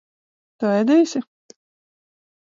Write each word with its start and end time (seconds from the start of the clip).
Tu 0.63 0.69
ēdīsi? 0.77 1.21